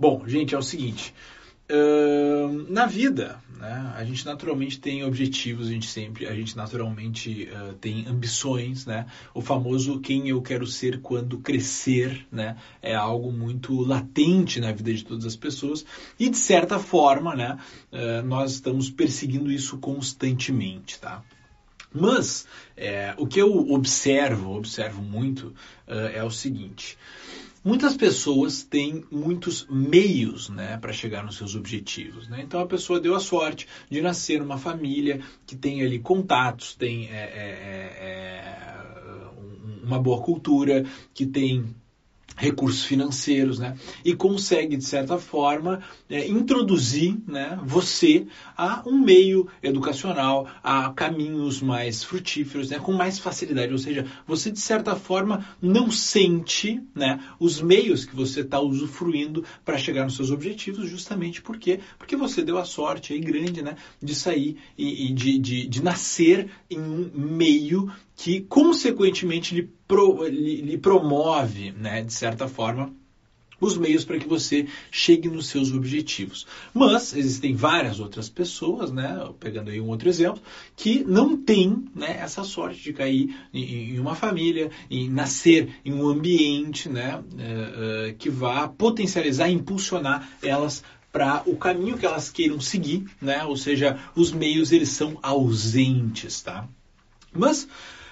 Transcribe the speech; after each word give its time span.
Bom, 0.00 0.26
gente, 0.26 0.54
é 0.54 0.58
o 0.58 0.62
seguinte. 0.62 1.12
Uh, 1.70 2.72
na 2.72 2.86
vida, 2.86 3.38
né, 3.58 3.92
a 3.94 4.02
gente 4.02 4.24
naturalmente 4.24 4.80
tem 4.80 5.04
objetivos, 5.04 5.68
a 5.68 5.70
gente 5.72 5.88
sempre, 5.88 6.26
a 6.26 6.34
gente 6.34 6.56
naturalmente 6.56 7.50
uh, 7.52 7.74
tem 7.74 8.06
ambições, 8.08 8.86
né? 8.86 9.04
O 9.34 9.42
famoso 9.42 10.00
quem 10.00 10.26
eu 10.26 10.40
quero 10.40 10.66
ser 10.66 11.02
quando 11.02 11.36
crescer, 11.36 12.26
né? 12.32 12.56
É 12.80 12.94
algo 12.94 13.30
muito 13.30 13.78
latente 13.78 14.58
na 14.58 14.72
vida 14.72 14.94
de 14.94 15.04
todas 15.04 15.26
as 15.26 15.36
pessoas 15.36 15.84
e 16.18 16.30
de 16.30 16.38
certa 16.38 16.78
forma, 16.78 17.36
né? 17.36 17.58
Uh, 17.92 18.26
nós 18.26 18.52
estamos 18.52 18.88
perseguindo 18.88 19.52
isso 19.52 19.76
constantemente, 19.76 20.98
tá? 20.98 21.22
Mas 21.92 22.46
é, 22.74 23.14
o 23.18 23.26
que 23.26 23.38
eu 23.38 23.70
observo, 23.70 24.56
observo 24.56 25.02
muito, 25.02 25.52
é 25.88 26.22
o 26.22 26.30
seguinte. 26.30 26.96
Muitas 27.62 27.94
pessoas 27.94 28.62
têm 28.62 29.04
muitos 29.10 29.66
meios 29.68 30.48
né, 30.48 30.78
para 30.78 30.94
chegar 30.94 31.22
nos 31.22 31.36
seus 31.36 31.54
objetivos. 31.54 32.26
Né? 32.26 32.40
Então 32.42 32.58
a 32.58 32.66
pessoa 32.66 32.98
deu 32.98 33.14
a 33.14 33.20
sorte 33.20 33.68
de 33.90 34.00
nascer 34.00 34.40
numa 34.40 34.56
família 34.56 35.20
que 35.46 35.54
tem 35.54 35.82
ali 35.82 35.98
contatos, 35.98 36.74
tem 36.74 37.08
é, 37.08 37.16
é, 37.16 38.00
é, 38.00 38.06
é 38.06 38.60
uma 39.82 39.98
boa 39.98 40.22
cultura, 40.22 40.84
que 41.12 41.26
tem 41.26 41.74
recursos 42.40 42.82
financeiros, 42.84 43.58
né? 43.58 43.76
E 44.02 44.14
consegue, 44.14 44.76
de 44.76 44.84
certa 44.84 45.18
forma, 45.18 45.82
é, 46.08 46.26
introduzir 46.26 47.16
né, 47.26 47.58
você 47.62 48.26
a 48.56 48.82
um 48.86 48.98
meio 48.98 49.46
educacional, 49.62 50.48
a 50.62 50.90
caminhos 50.94 51.60
mais 51.60 52.02
frutíferos, 52.02 52.70
né, 52.70 52.78
com 52.78 52.92
mais 52.92 53.18
facilidade. 53.18 53.72
Ou 53.72 53.78
seja, 53.78 54.06
você, 54.26 54.50
de 54.50 54.58
certa 54.58 54.96
forma, 54.96 55.46
não 55.60 55.90
sente 55.90 56.82
né, 56.94 57.20
os 57.38 57.60
meios 57.60 58.06
que 58.06 58.16
você 58.16 58.40
está 58.40 58.58
usufruindo 58.58 59.44
para 59.62 59.76
chegar 59.76 60.04
nos 60.04 60.16
seus 60.16 60.30
objetivos, 60.30 60.88
justamente 60.88 61.42
porque, 61.42 61.80
porque 61.98 62.16
você 62.16 62.42
deu 62.42 62.56
a 62.56 62.64
sorte 62.64 63.12
aí 63.12 63.20
grande 63.20 63.60
né, 63.60 63.76
de 64.02 64.14
sair 64.14 64.56
e, 64.78 65.08
e 65.08 65.12
de, 65.12 65.38
de, 65.38 65.66
de 65.68 65.82
nascer 65.82 66.48
em 66.70 66.80
um 66.80 67.10
meio 67.14 67.92
que, 68.22 68.42
consequentemente, 68.42 69.54
lhe, 69.54 69.62
pro, 69.88 70.28
lhe, 70.28 70.60
lhe 70.60 70.76
promove, 70.76 71.72
né, 71.72 72.02
de 72.02 72.12
certa 72.12 72.46
forma, 72.46 72.92
os 73.58 73.78
meios 73.78 74.04
para 74.04 74.18
que 74.18 74.28
você 74.28 74.66
chegue 74.90 75.26
nos 75.26 75.46
seus 75.46 75.72
objetivos. 75.72 76.46
Mas 76.74 77.16
existem 77.16 77.54
várias 77.54 77.98
outras 77.98 78.28
pessoas, 78.28 78.92
né, 78.92 79.26
pegando 79.40 79.70
aí 79.70 79.80
um 79.80 79.88
outro 79.88 80.06
exemplo, 80.06 80.42
que 80.76 81.02
não 81.02 81.34
têm 81.34 81.86
né, 81.94 82.18
essa 82.20 82.44
sorte 82.44 82.82
de 82.82 82.92
cair 82.92 83.34
em, 83.54 83.98
uma 83.98 84.14
família, 84.14 84.70
em 84.90 85.08
nascer 85.08 85.70
em 85.82 85.94
um 85.94 86.06
ambiente 86.06 86.90
né, 86.90 87.16
uh, 87.16 88.10
uh, 88.10 88.14
que 88.18 88.28
vá 88.28 88.68
potencializar 88.68 89.48
impulsionar 89.48 90.28
elas 90.42 90.84
para 91.10 91.42
o 91.46 91.56
caminho 91.56 91.96
que 91.96 92.04
elas 92.04 92.28
queiram 92.28 92.60
seguir, 92.60 93.04
né? 93.20 93.42
Ou 93.44 93.56
seja, 93.56 93.98
os 94.14 94.30
meios 94.30 94.70
eles 94.70 94.90
são 94.90 95.18
ausentes, 95.22 96.40
tá? 96.40 96.68
Mas 97.32 97.66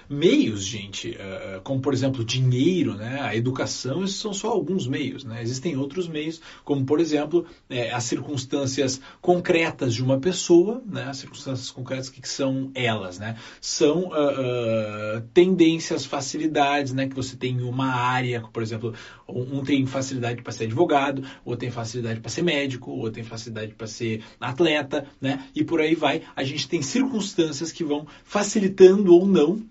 meios, 0.09 0.63
gente, 0.63 1.11
uh, 1.11 1.61
como 1.61 1.79
por 1.79 1.93
exemplo 1.93 2.25
dinheiro, 2.25 2.95
né, 2.95 3.19
a 3.21 3.35
educação, 3.35 4.03
esses 4.03 4.17
são 4.17 4.33
só 4.33 4.49
alguns 4.49 4.87
meios. 4.87 5.23
Né? 5.23 5.41
Existem 5.41 5.77
outros 5.77 6.07
meios, 6.07 6.41
como 6.65 6.83
por 6.83 6.99
exemplo 6.99 7.45
é, 7.69 7.91
as 7.91 8.05
circunstâncias 8.05 8.99
concretas 9.21 9.93
de 9.93 10.03
uma 10.03 10.19
pessoa, 10.19 10.81
né, 10.85 11.03
as 11.03 11.17
circunstâncias 11.17 11.69
concretas 11.69 12.09
que, 12.09 12.21
que 12.21 12.29
são 12.29 12.71
elas, 12.73 13.19
né? 13.19 13.37
São 13.61 14.05
uh, 14.05 15.17
uh, 15.17 15.21
tendências, 15.33 16.05
facilidades, 16.05 16.91
né, 16.93 17.07
que 17.07 17.15
você 17.15 17.35
tem 17.35 17.53
em 17.53 17.61
uma 17.61 17.91
área, 17.91 18.41
por 18.41 18.63
exemplo, 18.63 18.93
um, 19.27 19.63
tem 19.63 19.85
facilidade 19.85 20.41
para 20.41 20.51
ser 20.51 20.63
advogado, 20.65 21.23
outro 21.45 21.59
tem 21.59 21.71
facilidade 21.71 22.19
para 22.19 22.29
ser 22.29 22.41
médico, 22.41 22.91
outro 22.91 23.13
tem 23.13 23.23
facilidade 23.23 23.73
para 23.73 23.87
ser 23.87 24.23
atleta, 24.39 25.05
né? 25.21 25.45
E 25.53 25.63
por 25.63 25.79
aí 25.79 25.93
vai. 25.93 26.23
A 26.35 26.43
gente 26.43 26.67
tem 26.67 26.81
circunstâncias 26.81 27.71
que 27.71 27.83
vão 27.83 28.07
facilitando 28.23 29.13
ou 29.13 29.27
não 29.27 29.61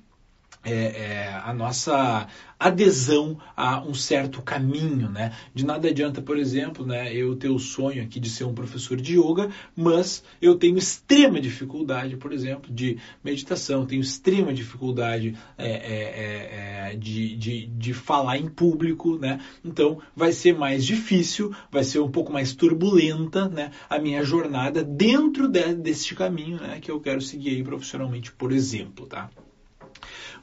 é, 0.64 0.72
é, 0.72 1.41
a 1.44 1.52
nossa 1.52 2.26
adesão 2.58 3.38
a 3.56 3.80
um 3.80 3.94
certo 3.94 4.42
caminho, 4.42 5.08
né? 5.08 5.32
De 5.54 5.64
nada 5.64 5.88
adianta, 5.88 6.20
por 6.20 6.36
exemplo, 6.36 6.84
né, 6.84 7.14
eu 7.14 7.36
ter 7.36 7.48
o 7.48 7.58
sonho 7.58 8.02
aqui 8.02 8.19
de 8.19 8.28
ser 8.28 8.44
um 8.44 8.54
professor 8.54 8.96
de 8.96 9.19
yoga, 9.19 9.48
mas 9.76 10.24
eu 10.42 10.56
tenho 10.56 10.76
extrema 10.76 11.41
dificuldade, 11.41 12.16
por 12.16 12.32
exemplo, 12.32 12.72
de 12.72 12.98
meditação, 13.22 13.86
tenho 13.86 14.00
extrema 14.00 14.52
dificuldade 14.52 15.36
é, 15.56 15.69
é, 15.69 16.90
é, 16.90 16.92
é 16.92 16.96
de, 16.96 17.36
de, 17.36 17.66
de 17.66 17.94
falar 17.94 18.38
em 18.38 18.48
público, 18.48 19.16
né? 19.16 19.40
Então 19.64 20.00
vai 20.16 20.32
ser 20.32 20.54
mais 20.56 20.84
difícil, 20.84 21.54
vai 21.70 21.84
ser 21.84 22.00
um 22.00 22.10
pouco 22.10 22.32
mais 22.32 22.54
turbulenta, 22.54 23.48
né? 23.48 23.70
A 23.88 23.98
minha 23.98 24.25
jornada 24.25 24.82
dentro 24.82 25.48
de, 25.48 25.75
deste 25.75 26.14
caminho, 26.16 26.56
né? 26.60 26.80
Que 26.80 26.90
eu 26.90 27.00
quero 27.00 27.20
seguir 27.20 27.50
aí 27.50 27.62
profissionalmente, 27.62 28.32
por 28.32 28.50
exemplo, 28.50 29.06
tá? 29.06 29.30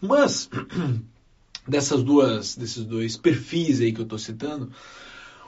Mas 0.02 0.50
dessas 1.68 2.04
duas, 2.04 2.56
desses 2.56 2.84
dois 2.84 3.18
perfis 3.18 3.82
aí 3.82 3.92
que 3.92 4.00
eu 4.00 4.04
estou 4.04 4.20
citando, 4.20 4.72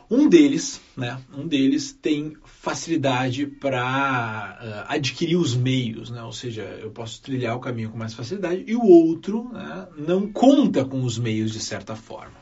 um 0.09 0.29
deles, 0.29 0.79
né, 0.95 1.19
um 1.35 1.45
deles 1.45 1.91
tem 1.91 2.37
facilidade 2.45 3.45
para 3.45 4.85
uh, 4.87 4.93
adquirir 4.93 5.35
os 5.35 5.53
meios, 5.53 6.09
né, 6.09 6.23
ou 6.23 6.31
seja, 6.31 6.61
eu 6.81 6.89
posso 6.91 7.21
trilhar 7.21 7.55
o 7.57 7.59
caminho 7.59 7.89
com 7.89 7.97
mais 7.97 8.13
facilidade, 8.13 8.63
e 8.65 8.75
o 8.75 8.85
outro 8.85 9.49
né, 9.51 9.87
não 9.97 10.31
conta 10.31 10.85
com 10.85 11.03
os 11.03 11.17
meios 11.17 11.51
de 11.51 11.59
certa 11.59 11.95
forma. 11.95 12.35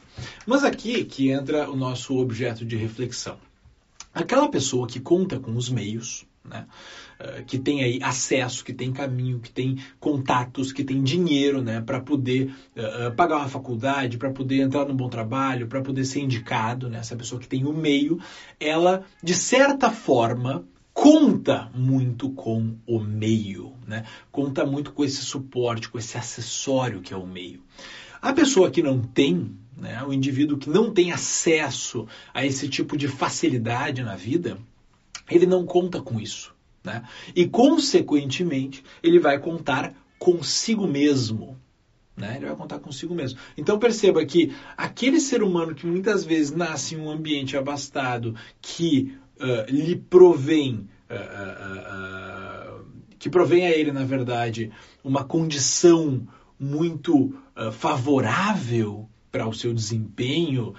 Mas 0.46 0.64
aqui 0.64 1.04
que 1.04 1.32
entra 1.32 1.70
o 1.70 1.76
nosso 1.76 2.18
objeto 2.18 2.64
de 2.64 2.76
reflexão. 2.76 3.38
Aquela 4.14 4.48
pessoa 4.48 4.88
que 4.88 5.00
conta 5.00 5.40
com 5.40 5.56
os 5.58 5.70
meios, 5.70 6.26
né? 6.50 6.66
Uh, 7.20 7.44
que 7.46 7.58
tem 7.58 7.84
aí 7.84 8.00
acesso, 8.02 8.64
que 8.64 8.74
tem 8.74 8.92
caminho, 8.92 9.40
que 9.40 9.52
tem 9.52 9.78
contatos, 10.00 10.72
que 10.72 10.84
tem 10.84 11.02
dinheiro, 11.02 11.62
né, 11.62 11.82
para 11.82 12.00
poder 12.00 12.54
uh, 12.76 13.16
pagar 13.16 13.38
uma 13.38 13.48
faculdade, 13.48 14.18
para 14.18 14.32
poder 14.32 14.62
entrar 14.62 14.86
num 14.86 14.96
bom 14.96 15.10
trabalho, 15.10 15.68
para 15.68 15.82
poder 15.82 16.06
ser 16.06 16.22
indicado, 16.22 16.90
né, 16.90 17.00
essa 17.00 17.16
pessoa 17.16 17.40
que 17.40 17.48
tem 17.48 17.66
o 17.66 17.74
meio, 17.74 18.20
ela 18.60 19.04
de 19.24 19.34
certa 19.34 19.90
forma 19.92 20.66
conta 20.96 21.70
muito 21.76 22.30
com 22.30 22.78
o 22.88 23.00
meio, 23.02 23.74
né? 23.86 24.06
Conta 24.32 24.66
muito 24.66 24.94
com 24.94 25.04
esse 25.04 25.24
suporte, 25.24 25.90
com 25.90 26.00
esse 26.00 26.18
acessório 26.18 27.02
que 27.02 27.14
é 27.14 27.18
o 27.18 27.28
meio. 27.28 27.62
A 28.22 28.32
pessoa 28.32 28.72
que 28.72 28.82
não 28.82 29.02
tem, 29.02 29.52
né, 29.78 30.02
o 30.08 30.14
indivíduo 30.14 30.58
que 30.58 30.70
não 30.70 30.94
tem 30.94 31.12
acesso 31.12 32.08
a 32.34 32.46
esse 32.46 32.70
tipo 32.70 32.98
de 32.98 33.10
facilidade 33.10 34.02
na 34.04 34.16
vida, 34.16 34.58
ele 35.30 35.46
não 35.46 35.66
conta 35.66 36.02
com 36.02 36.20
isso. 36.20 36.54
Né? 36.84 37.04
E, 37.36 37.48
consequentemente, 37.48 38.84
ele 39.02 39.20
vai 39.20 39.40
contar 39.40 39.94
consigo 40.20 40.88
mesmo. 40.88 41.60
Né? 42.16 42.38
Ele 42.38 42.46
vai 42.46 42.56
contar 42.56 42.80
consigo 42.80 43.14
mesmo. 43.14 43.40
Então 43.58 43.78
perceba 43.78 44.24
que 44.26 44.56
aquele 44.78 45.20
ser 45.20 45.44
humano 45.44 45.76
que 45.76 45.86
muitas 45.86 46.24
vezes 46.24 46.56
nasce 46.56 46.96
em 46.96 47.00
um 47.00 47.10
ambiente 47.10 47.58
abastado 47.58 48.36
que 48.62 49.18
uh, 49.38 49.70
lhe 49.70 49.96
provém, 49.98 50.88
uh, 51.10 52.80
uh, 52.80 52.86
que 53.20 53.30
provém 53.30 53.66
a 53.68 53.72
ele, 53.72 53.92
na 53.92 54.06
verdade, 54.06 54.72
uma 55.04 55.24
condição 55.24 56.26
muito 56.58 57.36
favorável 57.74 59.10
para 59.30 59.46
o 59.46 59.54
seu 59.54 59.74
desempenho 59.74 60.74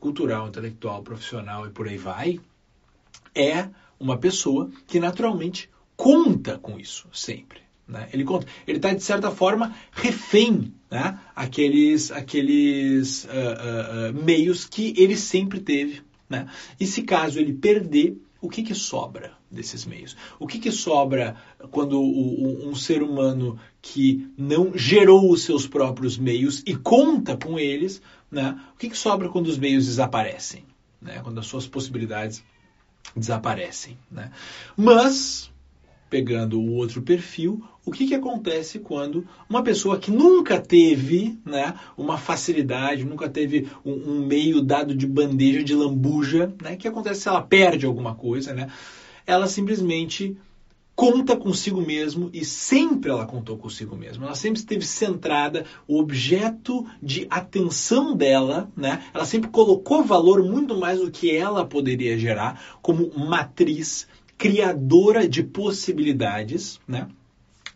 cultural, 0.00 0.48
intelectual, 0.48 1.02
profissional 1.02 1.66
e 1.66 1.70
por 1.70 1.86
aí 1.86 1.96
vai, 1.96 2.40
é 3.34 3.68
uma 3.98 4.16
pessoa 4.16 4.70
que 4.86 5.00
naturalmente 5.00 5.68
conta 5.96 6.58
com 6.58 6.78
isso 6.78 7.08
sempre. 7.12 7.60
Né? 7.86 8.08
Ele 8.12 8.24
conta. 8.24 8.46
Ele 8.66 8.78
está, 8.78 8.92
de 8.92 9.02
certa 9.02 9.30
forma, 9.30 9.74
refém 9.90 10.74
né? 10.90 11.18
aqueles, 11.34 12.12
aqueles 12.12 13.24
uh, 13.24 13.28
uh, 13.28 14.10
uh, 14.10 14.24
meios 14.24 14.64
que 14.66 14.94
ele 14.96 15.16
sempre 15.16 15.60
teve. 15.60 16.02
Né? 16.28 16.46
E 16.78 16.86
se 16.86 17.02
caso 17.02 17.40
ele 17.40 17.54
perder, 17.54 18.18
o 18.40 18.48
que, 18.48 18.62
que 18.62 18.74
sobra 18.74 19.32
desses 19.50 19.84
meios? 19.86 20.16
O 20.38 20.46
que, 20.46 20.58
que 20.58 20.70
sobra 20.70 21.36
quando 21.70 21.98
o, 22.00 22.66
o, 22.66 22.68
um 22.68 22.74
ser 22.74 23.02
humano 23.02 23.58
que 23.80 24.30
não 24.36 24.76
gerou 24.76 25.32
os 25.32 25.42
seus 25.42 25.66
próprios 25.66 26.18
meios 26.18 26.62
e 26.66 26.76
conta 26.76 27.36
com 27.36 27.58
eles, 27.58 28.02
né? 28.30 28.60
o 28.74 28.78
que, 28.78 28.90
que 28.90 28.98
sobra 28.98 29.28
quando 29.28 29.46
os 29.46 29.58
meios 29.58 29.86
desaparecem? 29.86 30.64
Né? 31.00 31.20
Quando 31.22 31.40
as 31.40 31.46
suas 31.46 31.66
possibilidades 31.66 32.38
desaparecem. 32.38 32.57
Né? 34.10 34.30
Mas, 34.76 35.50
pegando 36.08 36.60
o 36.60 36.72
outro 36.74 37.02
perfil, 37.02 37.62
o 37.84 37.90
que, 37.90 38.06
que 38.06 38.14
acontece 38.14 38.78
quando 38.78 39.26
uma 39.48 39.62
pessoa 39.62 39.98
que 39.98 40.10
nunca 40.10 40.60
teve 40.60 41.38
né, 41.44 41.74
uma 41.96 42.18
facilidade, 42.18 43.04
nunca 43.04 43.28
teve 43.28 43.68
um, 43.84 43.92
um 43.92 44.26
meio 44.26 44.60
dado 44.60 44.94
de 44.94 45.06
bandeja, 45.06 45.64
de 45.64 45.74
lambuja, 45.74 46.54
né? 46.62 46.74
O 46.74 46.76
que 46.76 46.88
acontece 46.88 47.22
se 47.22 47.28
ela 47.28 47.42
perde 47.42 47.86
alguma 47.86 48.14
coisa, 48.14 48.52
né? 48.52 48.68
Ela 49.26 49.46
simplesmente 49.46 50.36
conta 50.98 51.36
consigo 51.36 51.80
mesmo 51.80 52.28
e 52.32 52.44
sempre 52.44 53.08
ela 53.08 53.24
contou 53.24 53.56
consigo 53.56 53.94
mesma. 53.94 54.26
Ela 54.26 54.34
sempre 54.34 54.58
esteve 54.58 54.84
centrada, 54.84 55.64
o 55.86 55.96
objeto 55.96 56.84
de 57.00 57.24
atenção 57.30 58.16
dela, 58.16 58.68
né? 58.76 59.04
Ela 59.14 59.24
sempre 59.24 59.48
colocou 59.48 60.02
valor 60.02 60.42
muito 60.42 60.76
mais 60.76 60.98
do 60.98 61.08
que 61.08 61.30
ela 61.30 61.64
poderia 61.64 62.18
gerar 62.18 62.60
como 62.82 63.16
matriz 63.16 64.08
criadora 64.36 65.28
de 65.28 65.44
possibilidades, 65.44 66.80
né? 66.88 67.06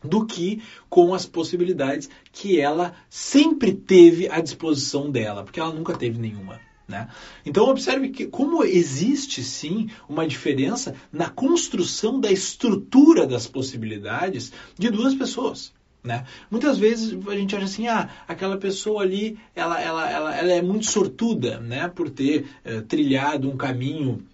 Do 0.02 0.26
que 0.26 0.60
com 0.90 1.14
as 1.14 1.24
possibilidades 1.24 2.10
que 2.32 2.58
ela 2.58 2.92
sempre 3.08 3.72
teve 3.72 4.28
à 4.28 4.40
disposição 4.40 5.08
dela, 5.08 5.44
porque 5.44 5.60
ela 5.60 5.72
nunca 5.72 5.96
teve 5.96 6.18
nenhuma. 6.18 6.58
Né? 6.86 7.08
Então 7.46 7.68
observe 7.68 8.08
que 8.10 8.26
como 8.26 8.64
existe 8.64 9.42
sim 9.42 9.88
uma 10.08 10.26
diferença 10.26 10.94
na 11.12 11.28
construção 11.28 12.20
da 12.20 12.30
estrutura 12.30 13.26
das 13.26 13.46
possibilidades 13.46 14.52
de 14.78 14.90
duas 14.90 15.14
pessoas. 15.14 15.72
Né? 16.02 16.24
Muitas 16.50 16.78
vezes 16.78 17.16
a 17.28 17.36
gente 17.36 17.54
acha 17.54 17.64
assim, 17.64 17.86
ah, 17.86 18.10
aquela 18.26 18.56
pessoa 18.56 19.02
ali, 19.02 19.38
ela, 19.54 19.80
ela, 19.80 20.10
ela, 20.10 20.36
ela 20.36 20.52
é 20.52 20.60
muito 20.60 20.86
sortuda, 20.86 21.60
né, 21.60 21.86
por 21.88 22.10
ter 22.10 22.44
uh, 22.66 22.82
trilhado 22.82 23.48
um 23.48 23.56
caminho 23.56 24.26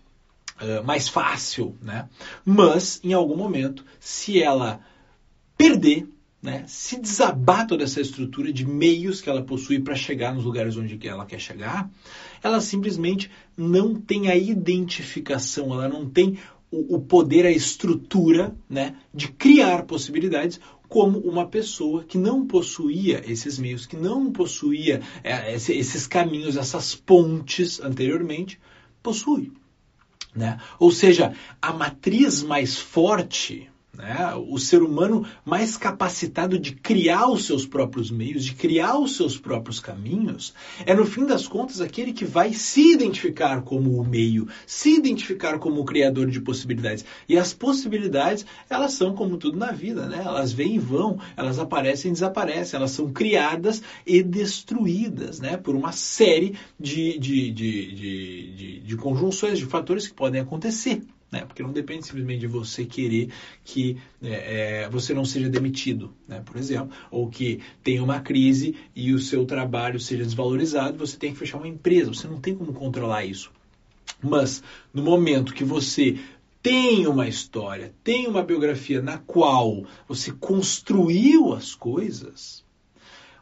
uh, 0.62 0.83
mais 0.83 1.09
fácil, 1.09 1.77
né? 1.83 2.09
Mas 2.43 3.00
em 3.05 3.12
algum 3.12 3.37
momento, 3.37 3.85
se 4.00 4.43
ela 4.43 4.81
perder 5.59 6.09
né, 6.40 6.64
se 6.69 7.00
desabar 7.00 7.67
toda 7.67 7.85
essa 7.85 8.00
estrutura 8.00 8.52
de 8.52 8.64
meios 8.64 9.20
que 9.20 9.29
ela 9.29 9.43
possui 9.43 9.81
para 9.81 9.94
chegar 9.94 10.35
nos 10.35 10.44
lugares 10.44 10.76
onde 10.76 10.99
ela 11.06 11.26
quer 11.26 11.40
chegar, 11.40 11.90
ela 12.43 12.61
simplesmente 12.61 13.31
não 13.56 13.94
tem 13.94 14.29
a 14.29 14.37
identificação, 14.37 15.73
ela 15.75 15.88
não 15.88 16.08
tem 16.08 16.38
o, 16.70 16.96
o 16.96 17.00
poder, 17.00 17.44
a 17.44 17.50
estrutura 17.50 18.55
né, 18.69 18.96
de 19.12 19.29
criar 19.29 19.82
possibilidades 19.82 20.61
como 20.88 21.19
uma 21.19 21.46
pessoa 21.46 22.05
que 22.05 22.17
não 22.17 22.46
possuía 22.46 23.23
esses 23.26 23.58
meios, 23.58 23.85
que 23.85 23.96
não 23.96 24.32
possuía 24.32 25.02
é, 25.23 25.55
esses 25.55 26.06
caminhos, 26.06 26.56
essas 26.56 26.94
pontes 26.94 27.81
anteriormente, 27.81 28.58
possui. 29.02 29.52
Né? 30.35 30.58
Ou 30.79 30.90
seja, 30.90 31.35
a 31.61 31.73
matriz 31.73 32.43
mais 32.43 32.79
forte 32.79 33.69
né? 33.99 34.33
O 34.49 34.59
ser 34.59 34.81
humano 34.81 35.27
mais 35.45 35.77
capacitado 35.77 36.56
de 36.56 36.73
criar 36.73 37.29
os 37.29 37.45
seus 37.45 37.67
próprios 37.67 38.12
meios, 38.12 38.45
de 38.45 38.55
criar 38.55 38.97
os 38.97 39.17
seus 39.17 39.37
próprios 39.37 39.81
caminhos, 39.81 40.55
é 40.87 40.95
no 40.95 41.05
fim 41.05 41.27
das 41.27 41.49
contas 41.49 41.81
aquele 41.81 42.12
que 42.12 42.25
vai 42.25 42.53
se 42.53 42.93
identificar 42.93 43.62
como 43.62 44.00
o 44.00 44.06
meio, 44.06 44.47
se 44.65 44.95
identificar 44.95 45.59
como 45.59 45.81
o 45.81 45.85
criador 45.85 46.31
de 46.31 46.41
possibilidades. 46.41 47.05
E 47.29 47.37
as 47.37 47.53
possibilidades, 47.53 48.47
elas 48.71 48.93
são 48.93 49.15
como 49.15 49.37
tudo 49.37 49.59
na 49.59 49.73
vida, 49.73 50.06
né? 50.06 50.23
Elas 50.25 50.53
vêm 50.53 50.77
e 50.77 50.79
vão, 50.79 51.19
elas 51.37 51.59
aparecem 51.59 52.11
e 52.11 52.15
desaparecem, 52.15 52.79
elas 52.79 52.93
são 52.93 53.12
criadas 53.12 53.83
e 54.06 54.23
destruídas, 54.23 55.41
né? 55.41 55.56
Por 55.56 55.75
uma 55.75 55.91
série 55.91 56.56
de, 56.79 57.19
de, 57.19 57.50
de, 57.50 57.93
de, 57.95 58.53
de, 58.53 58.81
de 58.81 58.97
conjunções, 58.97 59.59
de 59.59 59.67
fatores 59.67 60.06
que 60.06 60.15
podem 60.15 60.41
acontecer. 60.41 61.03
Né? 61.30 61.44
Porque 61.44 61.62
não 61.62 61.72
depende 61.72 62.06
simplesmente 62.06 62.40
de 62.40 62.46
você 62.46 62.86
querer 62.86 63.30
que 63.62 63.98
é, 64.22 64.84
é, 64.84 64.88
você 64.88 65.12
não 65.12 65.25
seja 65.25 65.48
demitido, 65.48 66.14
né? 66.26 66.40
por 66.40 66.56
exemplo, 66.56 66.96
ou 67.10 67.28
que 67.28 67.60
tenha 67.82 68.02
uma 68.02 68.20
crise 68.20 68.75
e 68.96 69.12
o 69.12 69.19
seu 69.19 69.44
trabalho 69.44 70.00
seja 70.00 70.25
desvalorizado, 70.25 70.96
você 70.96 71.16
tem 71.19 71.32
que 71.32 71.38
fechar 71.38 71.58
uma 71.58 71.69
empresa, 71.69 72.14
você 72.14 72.26
não 72.26 72.40
tem 72.40 72.54
como 72.54 72.72
controlar 72.72 73.25
isso. 73.25 73.52
Mas 74.22 74.62
no 74.92 75.02
momento 75.02 75.52
que 75.52 75.64
você 75.64 76.19
tem 76.62 77.06
uma 77.06 77.28
história, 77.28 77.94
tem 78.02 78.26
uma 78.26 78.42
biografia 78.42 79.02
na 79.02 79.19
qual 79.19 79.84
você 80.08 80.32
construiu 80.32 81.52
as 81.52 81.75
coisas, 81.75 82.64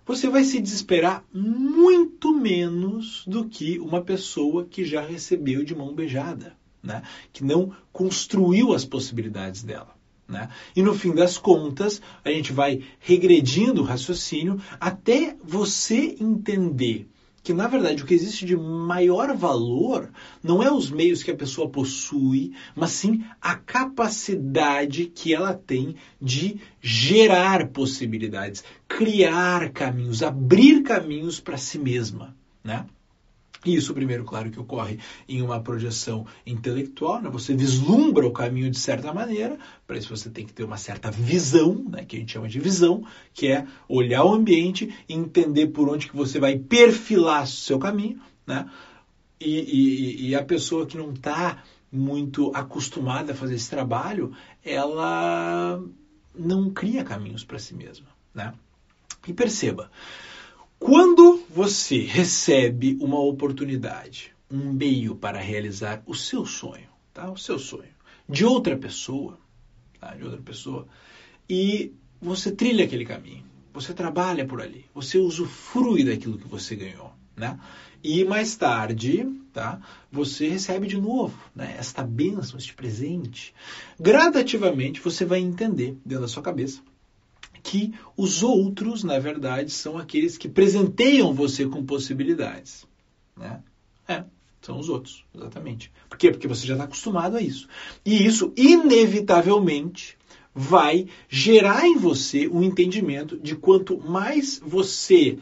você 0.04 0.28
vai 0.28 0.42
se 0.42 0.60
desesperar 0.60 1.24
muito 1.32 2.32
menos 2.34 3.24
do 3.26 3.48
que 3.48 3.78
uma 3.78 4.02
pessoa 4.02 4.64
que 4.64 4.84
já 4.84 5.00
recebeu 5.00 5.64
de 5.64 5.74
mão 5.74 5.94
beijada 5.94 6.56
né? 6.86 7.02
que 7.32 7.44
não 7.44 7.72
construiu 7.92 8.72
as 8.72 8.84
possibilidades 8.84 9.62
dela. 9.62 9.94
Né? 10.28 10.48
E 10.74 10.82
no 10.82 10.94
fim 10.94 11.14
das 11.14 11.36
contas, 11.36 12.00
a 12.24 12.30
gente 12.30 12.52
vai 12.52 12.82
regredindo 12.98 13.82
o 13.82 13.84
raciocínio 13.84 14.60
até 14.80 15.36
você 15.42 16.16
entender 16.20 17.08
que, 17.42 17.54
na 17.54 17.68
verdade, 17.68 18.02
o 18.02 18.06
que 18.06 18.14
existe 18.14 18.44
de 18.44 18.56
maior 18.56 19.36
valor 19.36 20.10
não 20.42 20.60
é 20.60 20.72
os 20.72 20.90
meios 20.90 21.22
que 21.22 21.30
a 21.30 21.36
pessoa 21.36 21.70
possui, 21.70 22.54
mas 22.74 22.90
sim 22.90 23.22
a 23.40 23.54
capacidade 23.54 25.06
que 25.06 25.32
ela 25.32 25.54
tem 25.54 25.94
de 26.20 26.58
gerar 26.82 27.68
possibilidades, 27.68 28.64
criar 28.88 29.70
caminhos, 29.70 30.24
abrir 30.24 30.82
caminhos 30.82 31.38
para 31.38 31.56
si 31.56 31.78
mesma. 31.78 32.34
Né? 32.64 32.84
Isso, 33.74 33.92
primeiro, 33.94 34.24
claro 34.24 34.50
que 34.50 34.60
ocorre 34.60 34.98
em 35.28 35.42
uma 35.42 35.60
projeção 35.60 36.26
intelectual, 36.46 37.20
né? 37.20 37.28
você 37.28 37.54
vislumbra 37.54 38.26
o 38.26 38.32
caminho 38.32 38.70
de 38.70 38.78
certa 38.78 39.12
maneira, 39.12 39.58
para 39.86 39.98
isso 39.98 40.14
você 40.14 40.30
tem 40.30 40.46
que 40.46 40.52
ter 40.52 40.64
uma 40.64 40.76
certa 40.76 41.10
visão, 41.10 41.84
né? 41.88 42.04
que 42.04 42.16
a 42.16 42.18
gente 42.20 42.32
chama 42.32 42.48
de 42.48 42.60
visão, 42.60 43.04
que 43.34 43.48
é 43.48 43.66
olhar 43.88 44.24
o 44.24 44.32
ambiente 44.32 44.94
e 45.08 45.14
entender 45.14 45.68
por 45.68 45.88
onde 45.88 46.08
que 46.08 46.16
você 46.16 46.38
vai 46.38 46.58
perfilar 46.58 47.44
o 47.44 47.46
seu 47.46 47.78
caminho, 47.78 48.20
né? 48.46 48.68
e, 49.40 49.58
e, 49.58 50.28
e 50.28 50.34
a 50.34 50.44
pessoa 50.44 50.86
que 50.86 50.96
não 50.96 51.12
está 51.12 51.62
muito 51.90 52.52
acostumada 52.54 53.32
a 53.32 53.36
fazer 53.36 53.54
esse 53.54 53.70
trabalho, 53.70 54.32
ela 54.64 55.82
não 56.34 56.70
cria 56.70 57.04
caminhos 57.04 57.44
para 57.44 57.58
si 57.58 57.74
mesma. 57.74 58.06
Né? 58.34 58.52
E 59.26 59.32
perceba, 59.32 59.90
quando 60.78 61.35
você 61.56 62.00
recebe 62.00 62.98
uma 63.00 63.18
oportunidade, 63.18 64.30
um 64.50 64.74
meio 64.74 65.16
para 65.16 65.40
realizar 65.40 66.02
o 66.04 66.14
seu 66.14 66.44
sonho, 66.44 66.86
tá? 67.14 67.30
O 67.30 67.38
seu 67.38 67.58
sonho 67.58 67.96
de 68.28 68.44
outra 68.44 68.76
pessoa, 68.76 69.38
tá? 69.98 70.14
De 70.14 70.22
outra 70.22 70.42
pessoa, 70.42 70.86
e 71.48 71.94
você 72.20 72.52
trilha 72.52 72.84
aquele 72.84 73.06
caminho, 73.06 73.42
você 73.72 73.94
trabalha 73.94 74.44
por 74.44 74.60
ali, 74.60 74.84
você 74.94 75.16
usufrui 75.16 76.04
daquilo 76.04 76.36
que 76.36 76.46
você 76.46 76.76
ganhou, 76.76 77.10
né? 77.34 77.58
E 78.04 78.22
mais 78.22 78.54
tarde, 78.54 79.26
tá? 79.50 79.80
Você 80.12 80.50
recebe 80.50 80.86
de 80.86 81.00
novo, 81.00 81.38
né? 81.54 81.74
Esta 81.78 82.02
bênção, 82.02 82.58
este 82.58 82.74
presente. 82.74 83.54
Gradativamente 83.98 85.00
você 85.00 85.24
vai 85.24 85.38
entender 85.38 85.96
dentro 86.04 86.20
da 86.20 86.28
sua 86.28 86.42
cabeça 86.42 86.82
que 87.66 87.92
os 88.16 88.44
outros, 88.44 89.02
na 89.02 89.18
verdade, 89.18 89.72
são 89.72 89.98
aqueles 89.98 90.38
que 90.38 90.48
presenteiam 90.48 91.34
você 91.34 91.66
com 91.66 91.84
possibilidades. 91.84 92.86
Né? 93.36 93.60
É, 94.06 94.22
são 94.62 94.78
os 94.78 94.88
outros, 94.88 95.24
exatamente. 95.34 95.90
Por 96.08 96.16
quê? 96.16 96.30
Porque 96.30 96.46
você 96.46 96.64
já 96.64 96.74
está 96.74 96.84
acostumado 96.84 97.36
a 97.36 97.42
isso. 97.42 97.66
E 98.04 98.24
isso, 98.24 98.52
inevitavelmente, 98.56 100.16
vai 100.54 101.08
gerar 101.28 101.84
em 101.88 101.96
você 101.96 102.46
um 102.46 102.62
entendimento 102.62 103.36
de 103.36 103.56
quanto 103.56 103.98
mais 103.98 104.60
você 104.64 105.36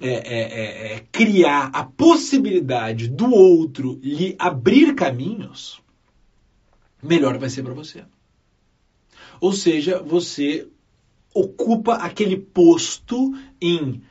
é, 0.00 0.08
é, 0.08 0.12
é, 0.12 0.92
é 0.94 1.04
criar 1.12 1.70
a 1.72 1.84
possibilidade 1.84 3.08
do 3.08 3.32
outro 3.32 3.96
lhe 4.02 4.34
abrir 4.40 4.92
caminhos, 4.96 5.80
melhor 7.00 7.38
vai 7.38 7.48
ser 7.48 7.62
para 7.62 7.74
você. 7.74 8.04
Ou 9.40 9.52
seja, 9.52 10.02
você 10.02 10.68
ocupa 11.36 11.96
aquele 11.96 12.36
posto 12.38 13.34
em 13.60 14.02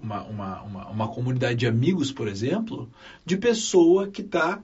uma, 0.00 0.24
uma, 0.24 0.62
uma, 0.62 0.88
uma 0.88 1.08
comunidade 1.08 1.60
de 1.60 1.66
amigos, 1.66 2.10
por 2.10 2.26
exemplo, 2.26 2.90
de 3.24 3.36
pessoa 3.36 4.08
que 4.08 4.20
está 4.20 4.60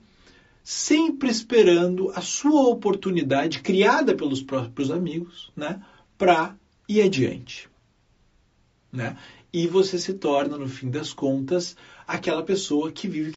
sempre 0.61 1.29
esperando 1.29 2.11
a 2.13 2.21
sua 2.21 2.67
oportunidade 2.67 3.61
criada 3.61 4.13
pelos 4.13 4.43
próprios 4.43 4.91
amigos, 4.91 5.49
né, 5.55 5.81
para 6.17 6.55
ir 6.87 7.01
adiante, 7.01 7.69
né? 8.91 9.17
E 9.51 9.65
você 9.65 9.97
se 9.97 10.13
torna, 10.13 10.57
no 10.57 10.67
fim 10.67 10.91
das 10.91 11.11
contas, 11.11 11.75
aquela 12.05 12.43
pessoa 12.43 12.91
que 12.91 13.07
vive 13.07 13.31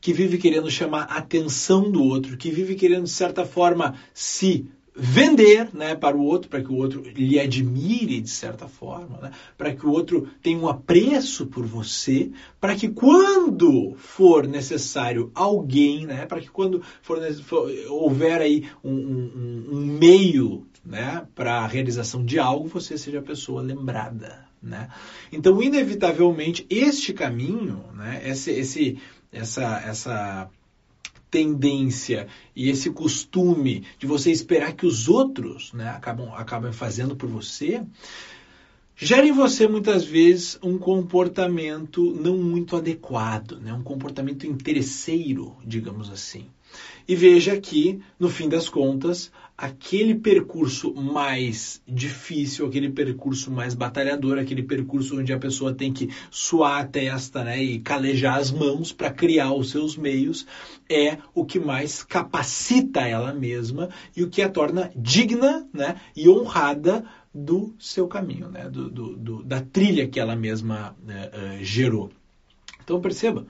que 0.00 0.14
vive 0.14 0.38
querendo 0.38 0.70
chamar 0.70 1.02
a 1.04 1.18
atenção 1.18 1.90
do 1.90 2.02
outro, 2.02 2.36
que 2.36 2.50
vive 2.50 2.74
querendo 2.74 3.04
de 3.04 3.10
certa 3.10 3.44
forma 3.44 3.98
se 4.14 4.66
vender 4.94 5.68
né, 5.72 5.94
para 5.94 6.16
o 6.16 6.24
outro, 6.24 6.48
para 6.48 6.62
que 6.62 6.70
o 6.70 6.76
outro 6.76 7.02
lhe 7.02 7.38
admire 7.38 8.20
de 8.20 8.30
certa 8.30 8.68
forma, 8.68 9.18
né, 9.18 9.30
para 9.56 9.74
que 9.74 9.86
o 9.86 9.90
outro 9.90 10.28
tenha 10.42 10.58
um 10.58 10.68
apreço 10.68 11.46
por 11.46 11.64
você, 11.64 12.30
para 12.60 12.74
que 12.74 12.88
quando 12.88 13.94
for 13.96 14.46
necessário 14.46 15.30
alguém, 15.34 16.06
né, 16.06 16.26
para 16.26 16.40
que 16.40 16.50
quando 16.50 16.82
for, 17.02 17.20
for 17.42 17.70
houver 17.88 18.40
aí 18.40 18.68
um, 18.82 18.92
um, 18.92 19.66
um 19.72 19.86
meio 19.86 20.66
né, 20.84 21.26
para 21.34 21.60
a 21.60 21.66
realização 21.66 22.24
de 22.24 22.38
algo, 22.38 22.68
você 22.68 22.96
seja 22.98 23.18
a 23.18 23.22
pessoa 23.22 23.62
lembrada. 23.62 24.48
Né? 24.62 24.88
Então, 25.32 25.62
inevitavelmente, 25.62 26.66
este 26.68 27.12
caminho, 27.14 27.84
né, 27.94 28.20
esse, 28.24 28.50
esse, 28.50 28.98
essa, 29.32 29.82
essa 29.86 30.50
tendência 31.30 32.26
e 32.54 32.68
esse 32.68 32.90
costume 32.90 33.84
de 33.98 34.06
você 34.06 34.30
esperar 34.30 34.74
que 34.74 34.86
os 34.86 35.08
outros 35.08 35.72
né, 35.72 35.88
acabam, 35.88 36.32
acabam 36.34 36.72
fazendo 36.72 37.14
por 37.14 37.28
você, 37.28 37.82
gera 38.96 39.26
em 39.26 39.32
você 39.32 39.68
muitas 39.68 40.04
vezes 40.04 40.58
um 40.62 40.76
comportamento 40.76 42.14
não 42.20 42.36
muito 42.36 42.76
adequado, 42.76 43.60
né? 43.60 43.72
um 43.72 43.82
comportamento 43.82 44.46
interesseiro, 44.46 45.56
digamos 45.64 46.10
assim. 46.10 46.46
E 47.08 47.16
veja 47.16 47.58
que, 47.60 48.00
no 48.18 48.28
fim 48.28 48.48
das 48.48 48.68
contas, 48.68 49.32
aquele 49.60 50.14
percurso 50.14 50.94
mais 50.94 51.82
difícil, 51.86 52.66
aquele 52.66 52.88
percurso 52.88 53.50
mais 53.50 53.74
batalhador, 53.74 54.38
aquele 54.38 54.62
percurso 54.62 55.20
onde 55.20 55.34
a 55.34 55.38
pessoa 55.38 55.74
tem 55.74 55.92
que 55.92 56.08
suar 56.30 56.80
a 56.80 56.86
testa 56.86 57.44
né, 57.44 57.62
e 57.62 57.78
calejar 57.78 58.38
as 58.38 58.50
mãos 58.50 58.90
para 58.90 59.10
criar 59.10 59.52
os 59.52 59.68
seus 59.70 59.98
meios, 59.98 60.46
é 60.88 61.18
o 61.34 61.44
que 61.44 61.60
mais 61.60 62.02
capacita 62.02 63.00
ela 63.00 63.34
mesma 63.34 63.90
e 64.16 64.22
o 64.22 64.30
que 64.30 64.40
a 64.40 64.48
torna 64.48 64.90
digna 64.96 65.68
né, 65.74 66.00
e 66.16 66.26
honrada 66.26 67.04
do 67.32 67.74
seu 67.78 68.08
caminho, 68.08 68.48
né? 68.48 68.66
do, 68.66 68.90
do, 68.90 69.16
do 69.16 69.42
da 69.42 69.60
trilha 69.60 70.08
que 70.08 70.18
ela 70.18 70.34
mesma 70.34 70.96
uh, 71.02 71.62
gerou. 71.62 72.10
Então 72.82 72.98
perceba 72.98 73.46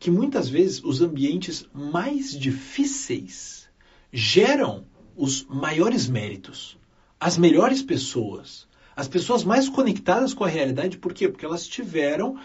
que 0.00 0.10
muitas 0.10 0.48
vezes 0.48 0.82
os 0.82 1.00
ambientes 1.00 1.64
mais 1.72 2.36
difíceis 2.36 3.68
geram 4.12 4.84
os 5.16 5.46
maiores 5.46 6.08
méritos, 6.08 6.78
as 7.18 7.38
melhores 7.38 7.82
pessoas, 7.82 8.66
as 8.96 9.08
pessoas 9.08 9.44
mais 9.44 9.68
conectadas 9.68 10.34
com 10.34 10.44
a 10.44 10.48
realidade. 10.48 10.98
Por 10.98 11.12
quê? 11.12 11.28
Porque 11.28 11.44
elas 11.44 11.62
estiveram 11.62 12.38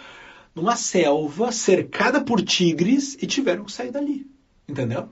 numa 0.56 0.76
selva 0.76 1.52
cercada 1.52 2.22
por 2.22 2.42
tigres 2.42 3.18
e 3.22 3.28
tiveram 3.28 3.66
que 3.66 3.72
sair 3.72 3.92
dali. 3.92 4.26
Entendeu? 4.68 5.10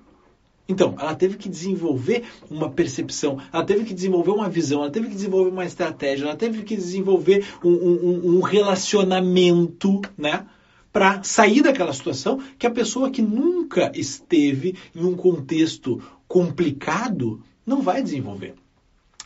Então, 0.69 0.95
ela 0.99 1.15
teve 1.15 1.37
que 1.37 1.47
desenvolver 1.47 2.25
uma 2.51 2.69
percepção, 2.69 3.39
ela 3.53 3.63
teve 3.63 3.85
que 3.85 3.93
desenvolver 3.93 4.31
uma 4.31 4.49
visão, 4.49 4.81
ela 4.81 4.91
teve 4.91 5.07
que 5.07 5.15
desenvolver 5.15 5.49
uma 5.49 5.63
estratégia, 5.63 6.25
ela 6.25 6.35
teve 6.35 6.63
que 6.63 6.75
desenvolver 6.75 7.45
um, 7.63 7.69
um, 7.69 8.37
um 8.37 8.41
relacionamento, 8.41 10.01
né? 10.17 10.45
Para 10.91 11.23
sair 11.23 11.61
daquela 11.61 11.93
situação 11.93 12.41
que 12.57 12.67
a 12.67 12.71
pessoa 12.71 13.09
que 13.09 13.21
nunca 13.21 13.91
esteve 13.95 14.75
em 14.93 15.05
um 15.05 15.15
contexto 15.15 16.01
complicado 16.27 17.43
não 17.65 17.81
vai 17.81 18.01
desenvolver. 18.03 18.55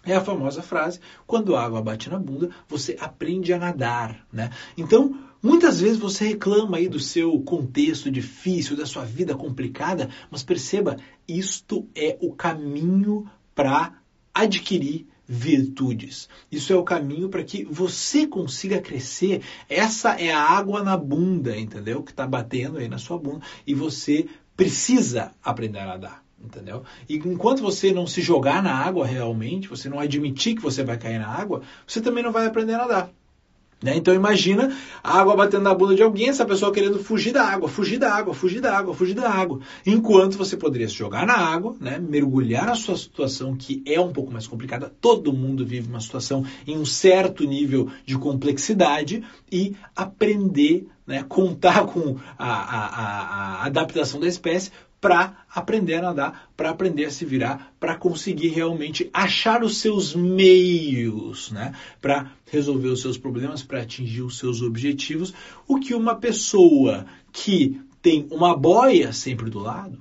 É 0.04 0.16
a 0.16 0.22
famosa 0.22 0.62
frase: 0.62 1.00
quando 1.28 1.56
a 1.56 1.64
água 1.64 1.82
bate 1.82 2.10
na 2.10 2.18
bunda, 2.18 2.50
você 2.68 2.98
aprende 3.00 3.54
a 3.54 3.60
nadar, 3.60 4.26
né? 4.34 4.50
Então, 4.76 5.16
muitas 5.42 5.80
vezes 5.80 5.98
você 5.98 6.30
reclama 6.30 6.78
aí 6.78 6.88
do 6.88 7.00
seu 7.00 7.40
contexto 7.42 8.10
difícil, 8.10 8.76
da 8.76 8.86
sua 8.86 9.06
vida 9.06 9.36
complicada, 9.36 10.10
mas 10.30 10.42
perceba, 10.42 10.98
isto 11.28 11.88
é 11.96 12.18
o 12.20 12.34
caminho 12.34 13.30
para 13.54 13.94
adquirir 14.34 15.08
virtudes. 15.28 16.28
Isso 16.52 16.74
é 16.74 16.76
o 16.76 16.84
caminho 16.84 17.30
para 17.30 17.44
que 17.44 17.64
você 17.64 18.26
consiga 18.26 18.82
crescer. 18.82 19.44
Essa 19.70 20.20
é 20.20 20.32
a 20.34 20.42
água 20.42 20.84
na 20.84 20.98
bunda, 20.98 21.58
entendeu? 21.58 22.02
Que 22.04 22.12
está 22.12 22.28
batendo 22.28 22.80
aí 22.80 22.90
na 22.90 22.98
sua 22.98 23.18
bunda 23.20 23.46
e 23.66 23.74
você 23.74 24.28
precisa 24.58 25.32
aprender 25.44 25.80
a 25.80 25.86
nadar 25.86 26.31
entendeu? 26.44 26.84
E 27.08 27.16
enquanto 27.16 27.62
você 27.62 27.92
não 27.92 28.08
se 28.08 28.22
jogar 28.22 28.62
na 28.62 28.74
água 28.74 29.06
realmente, 29.06 29.68
você 29.68 29.90
não 29.90 30.00
admitir 30.00 30.56
que 30.56 30.62
você 30.62 30.84
vai 30.84 30.98
cair 30.98 31.20
na 31.20 31.28
água, 31.28 31.62
você 31.86 32.02
também 32.02 32.24
não 32.24 32.32
vai 32.32 32.46
aprender 32.46 32.74
a 32.74 32.80
nadar. 32.80 33.12
Né? 33.82 33.96
Então 33.96 34.14
imagina 34.14 34.72
a 35.04 35.20
água 35.20 35.36
batendo 35.36 35.64
na 35.64 35.74
bunda 35.74 35.96
de 35.96 36.04
alguém, 36.04 36.30
essa 36.30 36.46
pessoa 36.46 36.72
querendo 36.72 37.00
fugir 37.00 37.34
da 37.34 37.44
água, 37.44 37.68
fugir 37.68 37.98
da 37.98 38.14
água, 38.14 38.34
fugir 38.34 38.62
da 38.62 38.78
água, 38.78 38.94
fugir 38.94 39.16
da 39.16 39.30
água. 39.30 39.60
Enquanto 39.86 40.38
você 40.38 40.56
poderia 40.56 40.88
se 40.88 40.94
jogar 40.94 41.26
na 41.26 41.34
água, 41.34 41.76
né? 41.80 41.98
mergulhar 41.98 42.68
na 42.68 42.76
sua 42.76 42.96
situação, 42.96 43.56
que 43.56 43.82
é 43.86 44.00
um 44.00 44.14
pouco 44.14 44.32
mais 44.32 44.46
complicada, 44.46 44.94
todo 45.02 45.34
mundo 45.34 45.66
vive 45.66 45.90
uma 45.90 46.00
situação 46.00 46.46
em 46.68 46.78
um 46.78 46.86
certo 46.86 47.44
nível 47.44 47.90
de 48.06 48.18
complexidade, 48.18 49.24
e 49.52 49.76
aprender, 49.96 50.88
né? 51.06 51.26
contar 51.28 51.86
com 51.86 52.18
a, 52.38 52.48
a, 52.48 52.86
a, 52.86 53.64
a 53.64 53.66
adaptação 53.66 54.20
da 54.20 54.28
espécie 54.28 54.72
para 55.02 55.46
aprender 55.54 55.96
a 55.96 56.02
nadar, 56.04 56.52
para 56.56 56.70
aprender 56.70 57.06
a 57.06 57.12
se 57.12 57.26
virar, 57.26 57.74
para 57.80 57.96
conseguir 57.96 58.50
realmente 58.50 59.10
achar 59.12 59.64
os 59.64 59.78
seus 59.78 60.14
meios, 60.14 61.52
né, 61.52 61.74
para 62.00 62.32
resolver 62.52 62.90
os 62.90 63.02
seus 63.02 63.18
problemas, 63.18 63.64
para 63.64 63.82
atingir 63.82 64.22
os 64.22 64.38
seus 64.38 64.62
objetivos, 64.62 65.34
o 65.68 65.80
que 65.80 65.96
uma 65.96 66.16
pessoa 66.16 67.08
que 67.34 67.82
tem 68.00 68.28
uma 68.30 68.56
boia 68.56 69.12
sempre 69.12 69.50
do 69.50 69.60
lado, 69.60 70.00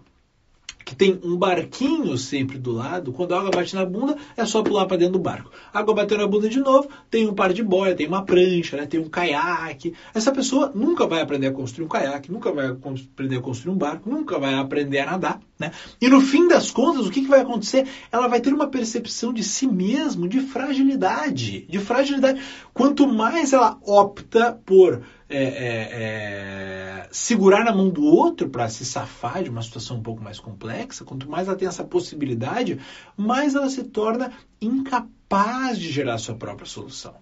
que 0.91 0.97
tem 0.97 1.21
um 1.23 1.37
barquinho 1.37 2.19
sempre 2.19 2.59
do 2.59 2.73
lado, 2.73 3.13
quando 3.13 3.33
a 3.33 3.39
água 3.39 3.53
bate 3.53 3.77
na 3.77 3.87
bunda, 3.87 4.17
é 4.37 4.45
só 4.45 4.61
pular 4.61 4.87
para 4.87 4.97
dentro 4.97 5.13
do 5.13 5.19
barco. 5.21 5.49
A 5.73 5.79
água 5.79 5.95
bateu 5.95 6.19
na 6.19 6.27
bunda 6.27 6.49
de 6.49 6.59
novo, 6.59 6.89
tem 7.09 7.29
um 7.29 7.33
par 7.33 7.53
de 7.53 7.63
boia, 7.63 7.95
tem 7.95 8.09
uma 8.09 8.25
prancha, 8.25 8.77
né, 8.77 8.87
tem 8.87 8.99
um 8.99 9.09
caiaque. 9.09 9.95
Essa 10.13 10.33
pessoa 10.33 10.73
nunca 10.75 11.07
vai 11.07 11.21
aprender 11.21 11.47
a 11.47 11.53
construir 11.53 11.85
um 11.85 11.89
caiaque, 11.89 12.33
nunca 12.33 12.51
vai 12.51 12.67
aprender 12.67 13.37
a 13.37 13.41
construir 13.41 13.73
um 13.73 13.79
barco, 13.79 14.11
nunca 14.11 14.37
vai 14.37 14.55
aprender 14.55 14.99
a 14.99 15.13
nadar. 15.13 15.41
Né? 15.57 15.71
E 16.01 16.09
no 16.09 16.21
fim 16.21 16.49
das 16.49 16.73
contas, 16.73 17.07
o 17.07 17.11
que, 17.11 17.21
que 17.21 17.29
vai 17.29 17.43
acontecer? 17.43 17.87
Ela 18.11 18.27
vai 18.27 18.41
ter 18.41 18.53
uma 18.53 18.67
percepção 18.67 19.33
de 19.33 19.45
si 19.45 19.69
mesmo 19.69 20.27
de 20.27 20.41
fragilidade. 20.41 21.67
De 21.69 21.79
fragilidade. 21.79 22.41
Quanto 22.75 23.07
mais 23.07 23.53
ela 23.53 23.79
opta 23.87 24.61
por 24.67 25.03
é, 25.37 27.03
é, 27.03 27.09
segurar 27.13 27.65
na 27.65 27.73
mão 27.73 27.89
do 27.89 28.05
outro 28.05 28.49
para 28.49 28.69
se 28.69 28.85
safar 28.85 29.43
de 29.43 29.51
uma 29.51 29.63
situação 29.63 29.99
um 29.99 30.03
pouco 30.03 30.23
mais 30.23 30.41
complexa, 30.41 31.05
quanto 31.05 31.31
mais 31.31 31.47
ela 31.47 31.57
tem 31.57 31.69
essa 31.69 31.85
possibilidade, 31.85 32.81
mais 33.17 33.55
ela 33.55 33.71
se 33.71 33.85
torna 33.85 34.33
incapaz 34.61 35.79
de 35.79 35.91
gerar 35.91 36.19
sua 36.19 36.35
própria 36.35 36.67
solução. 36.67 37.15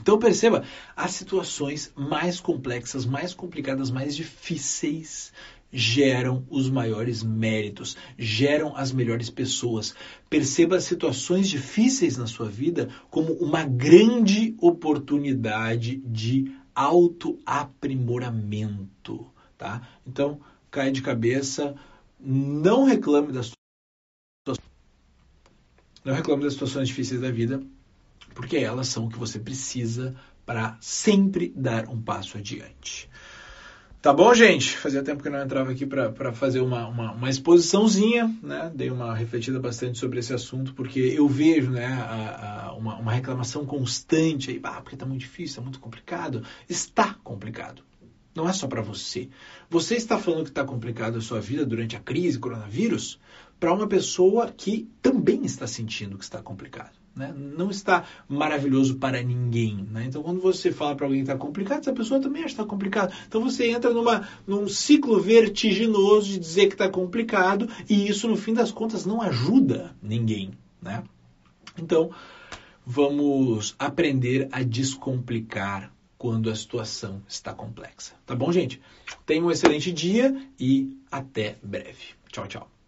Então 0.00 0.18
perceba, 0.18 0.64
as 0.96 1.10
situações 1.10 1.92
mais 1.94 2.40
complexas, 2.40 3.04
mais 3.04 3.34
complicadas, 3.34 3.90
mais 3.90 4.16
difíceis 4.16 5.30
geram 5.72 6.44
os 6.50 6.68
maiores 6.68 7.22
méritos, 7.22 7.96
geram 8.18 8.74
as 8.74 8.90
melhores 8.90 9.30
pessoas. 9.30 9.94
Perceba 10.28 10.76
as 10.76 10.84
situações 10.84 11.48
difíceis 11.48 12.16
na 12.16 12.26
sua 12.26 12.48
vida 12.48 12.88
como 13.08 13.34
uma 13.34 13.64
grande 13.64 14.56
oportunidade 14.58 15.96
de 15.98 16.52
autoaprimoramento, 16.74 19.30
tá? 19.56 19.88
Então, 20.06 20.40
cai 20.70 20.90
de 20.90 21.00
cabeça, 21.02 21.74
não 22.18 22.84
reclame 22.84 23.32
das 23.32 23.52
não 26.02 26.14
reclame 26.14 26.44
das 26.44 26.54
situações 26.54 26.88
difíceis 26.88 27.20
da 27.20 27.30
vida, 27.30 27.62
porque 28.34 28.56
elas 28.56 28.88
são 28.88 29.06
o 29.06 29.10
que 29.10 29.18
você 29.18 29.38
precisa 29.38 30.16
para 30.46 30.78
sempre 30.80 31.52
dar 31.54 31.88
um 31.88 32.00
passo 32.00 32.38
adiante. 32.38 33.08
Tá 34.02 34.14
bom, 34.14 34.32
gente? 34.32 34.78
Fazia 34.78 35.02
tempo 35.02 35.20
que 35.20 35.28
eu 35.28 35.32
não 35.32 35.42
entrava 35.42 35.70
aqui 35.72 35.84
para 35.84 36.32
fazer 36.32 36.60
uma, 36.60 36.88
uma, 36.88 37.12
uma, 37.12 37.28
exposiçãozinha, 37.28 38.34
né? 38.42 38.72
Dei 38.74 38.90
uma 38.90 39.14
refletida 39.14 39.60
bastante 39.60 39.98
sobre 39.98 40.18
esse 40.18 40.32
assunto, 40.32 40.72
porque 40.72 40.98
eu 40.98 41.28
vejo 41.28 41.70
né, 41.70 41.84
a, 41.84 42.68
a, 42.68 42.72
uma, 42.72 42.96
uma, 42.96 43.12
reclamação 43.12 43.66
constante 43.66 44.50
aí, 44.52 44.60
ah, 44.62 44.80
porque 44.80 44.96
tá 44.96 45.04
muito 45.04 45.20
difícil, 45.20 45.56
tá 45.56 45.62
muito 45.62 45.78
complicado. 45.78 46.42
Está 46.66 47.12
complicado. 47.22 47.82
Não 48.34 48.48
é 48.48 48.54
só 48.54 48.66
para 48.66 48.80
você. 48.80 49.28
Você 49.68 49.96
está 49.96 50.18
falando 50.18 50.44
que 50.44 50.50
está 50.50 50.64
complicado 50.64 51.18
a 51.18 51.20
sua 51.20 51.40
vida 51.40 51.66
durante 51.66 51.94
a 51.94 52.00
crise, 52.00 52.38
coronavírus, 52.38 53.20
para 53.58 53.70
uma 53.70 53.86
pessoa 53.86 54.50
que 54.50 54.88
também 55.02 55.44
está 55.44 55.66
sentindo 55.66 56.16
que 56.16 56.24
está 56.24 56.40
complicado. 56.40 56.99
Né? 57.20 57.34
Não 57.36 57.70
está 57.70 58.04
maravilhoso 58.26 58.96
para 58.96 59.22
ninguém. 59.22 59.86
Né? 59.90 60.06
Então, 60.06 60.22
quando 60.22 60.40
você 60.40 60.72
fala 60.72 60.96
para 60.96 61.04
alguém 61.04 61.20
que 61.20 61.30
está 61.30 61.36
complicado, 61.36 61.80
essa 61.80 61.92
pessoa 61.92 62.18
também 62.18 62.40
acha 62.40 62.54
que 62.54 62.60
está 62.62 62.64
complicado. 62.64 63.14
Então, 63.28 63.42
você 63.42 63.70
entra 63.70 63.92
numa, 63.92 64.26
num 64.46 64.66
ciclo 64.66 65.20
vertiginoso 65.20 66.28
de 66.28 66.38
dizer 66.38 66.68
que 66.68 66.74
está 66.74 66.88
complicado 66.88 67.68
e 67.90 68.08
isso, 68.08 68.26
no 68.26 68.38
fim 68.38 68.54
das 68.54 68.72
contas, 68.72 69.04
não 69.04 69.20
ajuda 69.20 69.94
ninguém. 70.02 70.52
Né? 70.80 71.04
Então, 71.78 72.10
vamos 72.86 73.74
aprender 73.78 74.48
a 74.50 74.62
descomplicar 74.62 75.92
quando 76.16 76.48
a 76.48 76.54
situação 76.54 77.22
está 77.28 77.52
complexa. 77.52 78.14
Tá 78.24 78.34
bom, 78.34 78.50
gente? 78.50 78.80
Tenha 79.26 79.44
um 79.44 79.50
excelente 79.50 79.92
dia 79.92 80.42
e 80.58 80.96
até 81.12 81.58
breve. 81.62 82.14
Tchau, 82.32 82.46
tchau. 82.46 82.79